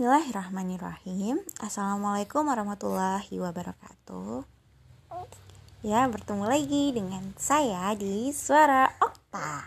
[0.00, 1.44] Bismillahirrahmanirrahim.
[1.60, 4.48] Assalamualaikum warahmatullahi wabarakatuh.
[5.84, 9.60] Ya bertemu lagi dengan saya di Suara Okta.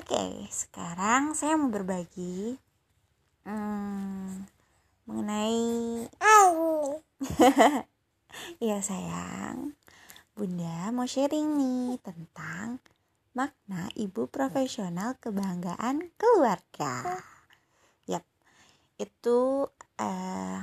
[0.00, 2.56] Oke sekarang saya mau berbagi
[3.44, 4.48] hmm,
[5.12, 6.08] Mengenai
[8.64, 9.76] Iya sayang.
[10.32, 12.80] Bunda mau sharing nih tentang
[13.36, 17.20] makna ibu profesional kebanggaan keluarga
[19.02, 19.66] itu
[19.98, 20.60] uh,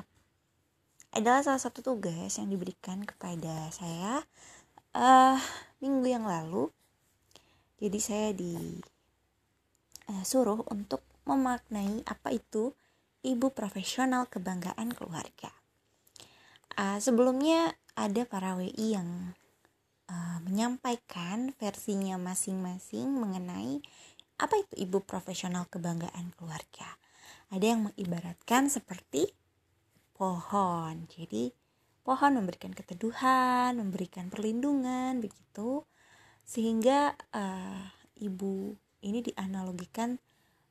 [1.12, 4.24] adalah salah satu tugas yang diberikan kepada saya
[4.96, 5.36] uh,
[5.84, 6.72] minggu yang lalu.
[7.80, 12.76] Jadi saya disuruh uh, untuk memaknai apa itu
[13.24, 15.52] ibu profesional kebanggaan keluarga.
[16.80, 19.36] Uh, sebelumnya ada para WI yang
[20.08, 23.84] uh, menyampaikan versinya masing-masing mengenai
[24.40, 26.96] apa itu ibu profesional kebanggaan keluarga
[27.50, 29.34] ada yang mengibaratkan seperti
[30.14, 31.10] pohon.
[31.10, 31.50] Jadi
[32.06, 35.86] pohon memberikan keteduhan, memberikan perlindungan begitu
[36.46, 37.86] sehingga uh,
[38.18, 38.74] ibu
[39.06, 40.18] ini dianalogikan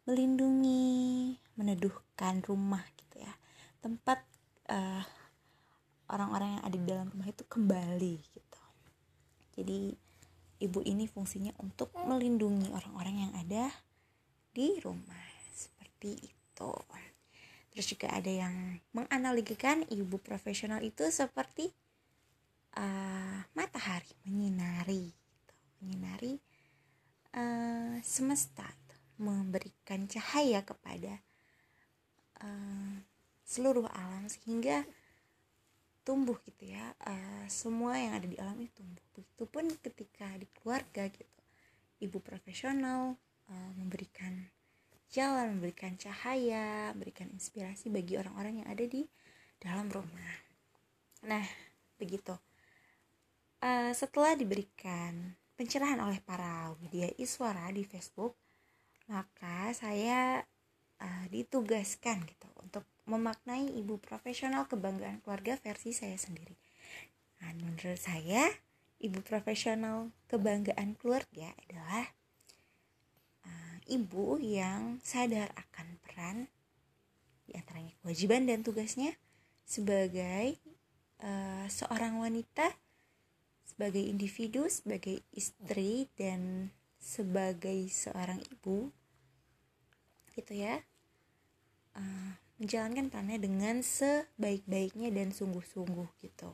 [0.07, 3.35] melindungi, meneduhkan rumah gitu ya.
[3.83, 4.19] Tempat
[4.71, 5.03] uh,
[6.09, 8.63] orang-orang yang ada di dalam rumah itu kembali gitu.
[9.59, 9.95] Jadi
[10.63, 13.71] ibu ini fungsinya untuk melindungi orang-orang yang ada
[14.55, 16.75] di rumah seperti itu gitu
[17.71, 21.71] terus juga ada yang menganalogikan ibu profesional itu seperti
[22.75, 25.55] uh, matahari menyinari gitu.
[25.79, 26.35] menyinari
[27.39, 28.97] uh, semesta gitu.
[29.23, 31.23] memberikan cahaya kepada
[32.43, 32.99] uh,
[33.47, 34.83] seluruh alam sehingga
[36.03, 41.07] tumbuh gitu ya uh, semua yang ada di alam itu tumbuh begitupun ketika di keluarga
[41.07, 41.39] gitu
[42.03, 43.15] ibu profesional
[43.47, 44.51] uh, memberikan
[45.09, 49.09] jalan, memberikan cahaya, memberikan inspirasi bagi orang-orang yang ada di
[49.59, 50.37] dalam rumah.
[51.25, 51.45] Nah,
[51.97, 52.37] begitu.
[53.59, 58.39] Uh, setelah diberikan pencerahan oleh para media iswara di Facebook,
[59.11, 60.47] maka saya
[61.03, 66.55] uh, ditugaskan gitu untuk memaknai ibu profesional kebanggaan keluarga versi saya sendiri.
[67.43, 68.47] Nah, menurut saya,
[69.03, 72.18] ibu profesional kebanggaan keluarga adalah
[73.89, 76.37] ibu yang sadar akan peran
[77.49, 79.17] di antaranya kewajiban dan tugasnya
[79.65, 80.61] sebagai
[81.25, 82.73] uh, seorang wanita,
[83.65, 88.93] sebagai individu, sebagai istri dan sebagai seorang ibu,
[90.37, 90.85] gitu ya,
[91.97, 96.53] uh, menjalankan perannya dengan sebaik-baiknya dan sungguh-sungguh gitu.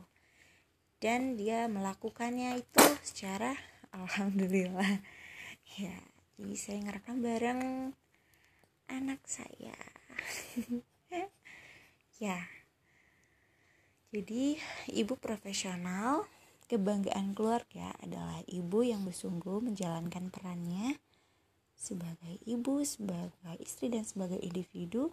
[1.03, 3.55] Dan dia melakukannya itu secara
[3.99, 5.03] alhamdulillah
[5.79, 7.63] ya jadi saya ngerekam bareng
[8.91, 9.77] anak saya.
[12.23, 12.47] Ya.
[14.15, 14.55] Jadi
[14.95, 16.31] ibu profesional
[16.71, 20.95] kebanggaan keluarga adalah ibu yang bersungguh menjalankan perannya
[21.75, 25.11] sebagai ibu, sebagai istri dan sebagai individu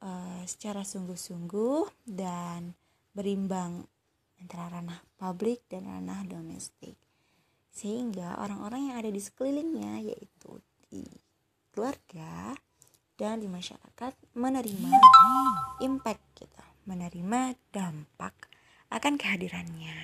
[0.00, 2.78] uh, secara sungguh-sungguh dan
[3.10, 3.84] berimbang
[4.38, 7.07] antara ranah publik dan ranah domestik
[7.78, 10.58] sehingga orang-orang yang ada di sekelilingnya yaitu
[10.90, 11.06] di
[11.70, 12.58] keluarga
[13.14, 14.90] dan di masyarakat menerima
[15.86, 18.34] impact gitu, menerima dampak
[18.90, 19.94] akan kehadirannya.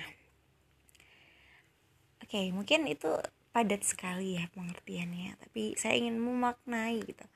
[2.23, 3.11] Oke, mungkin itu
[3.51, 7.27] padat sekali ya pengertiannya, tapi saya ingin memaknai gitu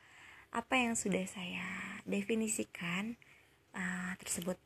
[0.49, 1.67] apa yang sudah saya
[2.09, 3.19] definisikan
[3.75, 4.57] uh, tersebut.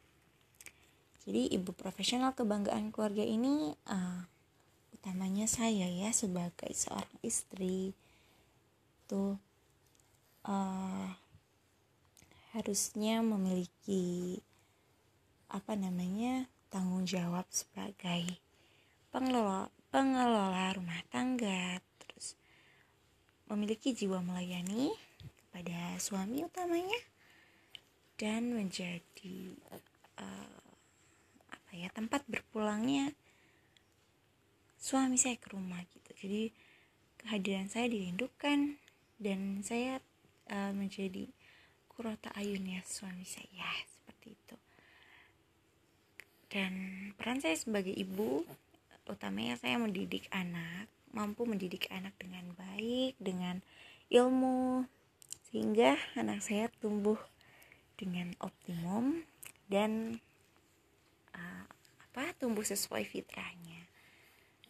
[1.23, 4.23] Jadi ibu profesional kebanggaan keluarga ini uh,
[5.03, 7.91] utamanya saya ya sebagai seorang istri.
[9.03, 9.36] Tuh
[10.47, 11.12] uh,
[12.56, 14.40] harusnya memiliki
[15.52, 18.40] apa namanya tanggung jawab sebagai
[19.12, 21.84] pengelola pengelola rumah tangga.
[22.00, 22.40] Terus
[23.52, 27.00] memiliki jiwa melayani kepada suami utamanya
[28.16, 29.52] dan menjadi
[30.16, 30.64] uh,
[31.52, 33.11] apa ya tempat berpulangnya
[34.84, 36.12] suami saya ke rumah gitu.
[36.20, 36.52] Jadi
[37.24, 38.76] kehadiran saya dirindukan
[39.16, 40.03] dan saya
[40.52, 41.32] uh, menjadi
[41.88, 44.58] kurota ayun ya suami saya seperti itu.
[46.52, 46.74] Dan
[47.16, 48.44] peran saya sebagai ibu
[49.08, 53.62] utamanya saya mendidik anak mampu mendidik anak dengan baik dengan
[54.09, 54.84] ilmu
[55.47, 57.20] sehingga anak saya tumbuh
[57.94, 59.22] dengan optimum
[59.70, 60.18] dan
[61.38, 61.66] uh,
[62.09, 63.83] apa tumbuh sesuai fitrahnya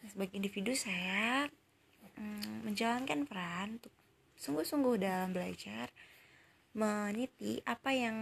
[0.08, 1.48] sebagai individu saya
[2.20, 3.94] mm, menjalankan peran untuk
[4.36, 5.88] sungguh-sungguh dalam belajar
[6.74, 8.18] meniti apa yang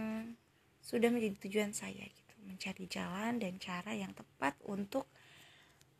[0.84, 2.34] sudah menjadi tujuan saya gitu.
[2.44, 5.06] Mencari jalan dan cara yang tepat untuk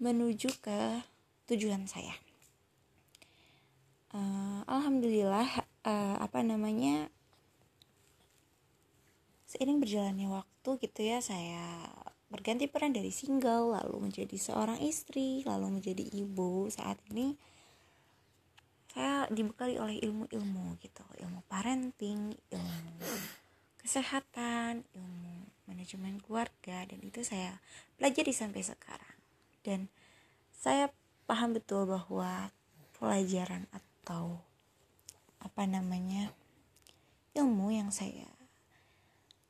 [0.02, 1.02] menuju ke
[1.46, 2.12] tujuan saya.
[4.12, 7.08] Uh, alhamdulillah uh, apa namanya
[9.48, 11.88] seiring berjalannya waktu gitu ya saya
[12.32, 16.72] berganti peran dari single lalu menjadi seorang istri lalu menjadi ibu.
[16.72, 17.36] Saat ini
[18.88, 21.04] saya dibekali oleh ilmu-ilmu gitu.
[21.20, 23.12] Ilmu parenting ilmu
[23.84, 25.34] kesehatan ilmu
[25.68, 27.60] manajemen keluarga dan itu saya
[28.00, 29.16] pelajari sampai sekarang.
[29.60, 29.92] Dan
[30.56, 30.88] saya
[31.28, 32.48] paham betul bahwa
[32.96, 34.40] pelajaran atau
[35.42, 36.30] apa namanya
[37.34, 38.30] ilmu yang saya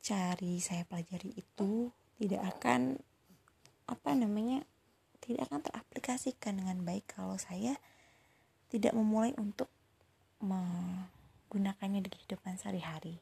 [0.02, 3.02] cari saya pelajari itu tidak akan
[3.90, 4.62] apa namanya
[5.18, 7.74] tidak akan teraplikasikan dengan baik kalau saya
[8.70, 9.66] tidak memulai untuk
[10.38, 13.18] menggunakannya di kehidupan sehari-hari.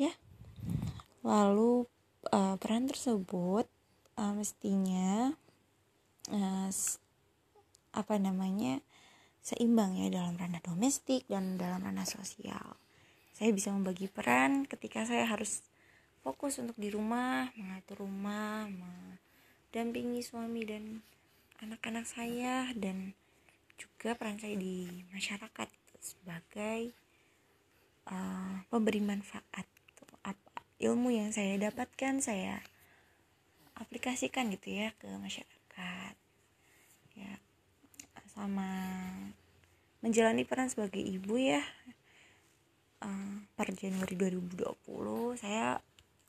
[0.00, 0.16] Ya
[1.20, 1.84] lalu
[2.32, 3.68] uh, peran tersebut
[4.16, 5.36] uh, mestinya
[6.32, 6.70] uh,
[7.92, 8.80] apa namanya
[9.44, 12.80] seimbang ya dalam ranah domestik dan dalam ranah sosial.
[13.36, 15.60] Saya bisa membagi peran ketika saya harus
[16.26, 20.98] fokus untuk di rumah mengatur rumah mendampingi suami dan
[21.62, 23.14] anak-anak saya dan
[23.78, 25.70] juga peran saya di masyarakat
[26.02, 26.90] sebagai
[28.10, 29.70] uh, pemberi manfaat.
[30.26, 32.58] Apa ilmu yang saya dapatkan saya
[33.78, 36.14] aplikasikan gitu ya ke masyarakat.
[37.14, 37.38] Ya
[38.34, 38.66] sama
[40.02, 41.62] menjalani peran sebagai ibu ya.
[42.98, 44.66] Uh, per Januari 2020
[45.38, 45.78] saya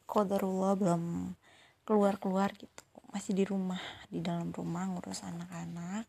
[0.08, 1.36] kodarullah belum
[1.84, 2.84] keluar-keluar gitu.
[3.12, 6.08] Masih di rumah di dalam rumah ngurus anak-anak.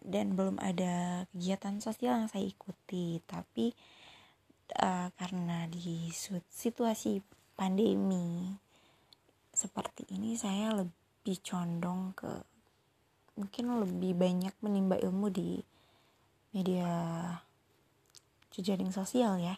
[0.00, 3.22] Dan belum ada kegiatan sosial yang saya ikuti.
[3.24, 3.70] Tapi
[4.82, 6.10] uh, karena di
[6.50, 7.22] situasi
[7.54, 8.50] pandemi
[9.50, 12.30] seperti ini saya lebih condong ke
[13.36, 15.60] mungkin lebih banyak menimba ilmu di
[16.56, 16.90] media
[18.50, 19.56] jejaring sosial ya.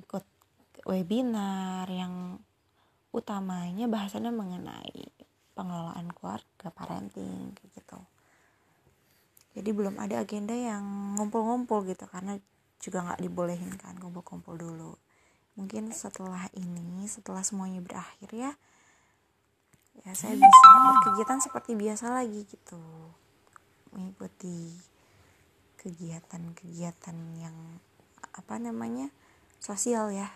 [0.00, 0.24] Ikut
[0.82, 2.42] webinar yang
[3.12, 5.12] utamanya bahasannya mengenai
[5.52, 8.00] pengelolaan keluarga, parenting gitu.
[9.52, 12.40] Jadi belum ada agenda yang ngumpul-ngumpul gitu karena
[12.80, 14.96] juga nggak dibolehin kan kumpul-kumpul dulu.
[15.54, 18.56] Mungkin setelah ini, setelah semuanya berakhir ya,
[20.00, 22.80] ya saya bisa berkegiatan seperti biasa lagi gitu,
[23.92, 24.72] mengikuti
[25.76, 27.56] kegiatan-kegiatan yang
[28.32, 29.12] apa namanya
[29.60, 30.32] sosial ya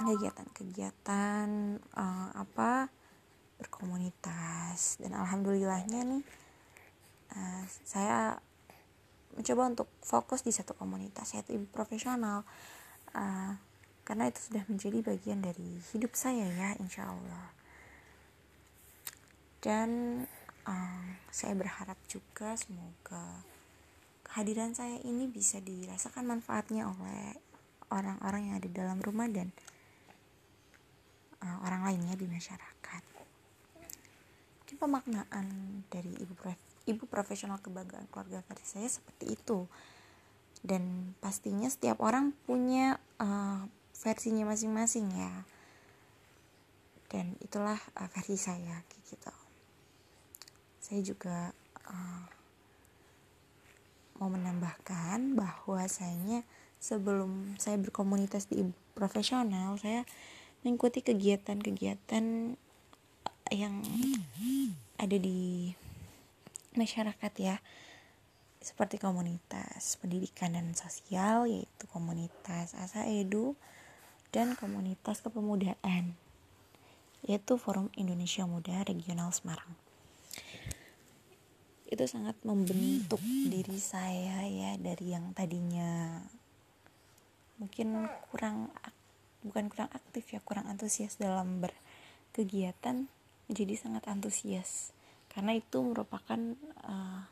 [0.00, 1.48] kegiatan-kegiatan
[1.92, 2.88] uh, apa
[3.58, 4.96] berkomunitas.
[5.02, 6.24] Dan alhamdulillahnya nih
[7.34, 8.38] uh, saya
[9.36, 12.46] mencoba untuk fokus di satu komunitas yaitu ibu profesional.
[13.12, 13.58] Uh,
[14.08, 17.52] karena itu sudah menjadi bagian dari hidup saya ya insya Allah.
[19.60, 20.22] Dan
[20.64, 23.44] uh, saya berharap juga semoga
[24.24, 27.36] kehadiran saya ini bisa dirasakan manfaatnya oleh
[27.92, 29.52] orang-orang yang ada dalam rumah dan
[31.42, 33.02] uh, orang lainnya di masyarakat.
[34.64, 35.46] Jadi pemaknaan
[35.88, 39.64] dari ibu prof, ibu profesional kebanggaan keluarga versi saya seperti itu.
[40.58, 43.64] Dan pastinya setiap orang punya uh,
[44.02, 45.32] versinya masing-masing ya.
[47.08, 49.32] Dan itulah uh, versi saya gitu.
[50.82, 51.54] Saya juga
[51.88, 52.24] uh,
[54.18, 56.42] mau menambahkan bahwasanya
[56.78, 58.62] sebelum saya berkomunitas di
[58.94, 60.06] profesional saya
[60.62, 62.54] mengikuti kegiatan-kegiatan
[63.54, 63.74] yang
[64.98, 65.72] ada di
[66.74, 67.56] masyarakat ya.
[68.58, 73.54] Seperti komunitas pendidikan dan sosial yaitu komunitas asa edu
[74.34, 76.18] dan komunitas kepemudaan
[77.22, 79.74] yaitu Forum Indonesia Muda Regional Semarang.
[81.88, 86.20] Itu sangat membentuk diri saya ya dari yang tadinya
[87.58, 88.70] mungkin kurang
[89.42, 93.06] bukan kurang aktif ya kurang antusias dalam berkegiatan
[93.46, 94.90] menjadi sangat antusias.
[95.30, 96.38] Karena itu merupakan
[96.82, 97.22] uh,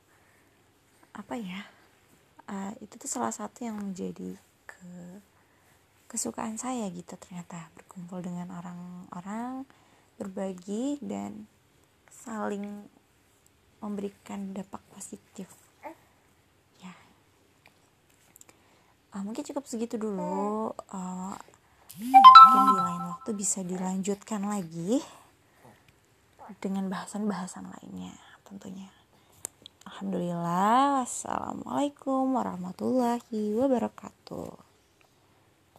[1.16, 1.64] apa ya
[2.46, 4.90] uh, itu tuh salah satu yang menjadi ke
[6.06, 7.70] kesukaan saya gitu ternyata.
[7.74, 9.66] Berkumpul dengan orang-orang
[10.16, 11.50] berbagi dan
[12.08, 12.88] saling
[13.84, 15.65] memberikan dampak positif
[19.16, 20.76] uh, mungkin cukup segitu dulu.
[20.92, 21.32] Uh,
[21.96, 25.00] mungkin di lain waktu bisa dilanjutkan lagi
[26.60, 28.12] dengan bahasan-bahasan lainnya
[28.44, 28.92] tentunya.
[29.88, 34.65] Alhamdulillah, wassalamualaikum warahmatullahi wabarakatuh.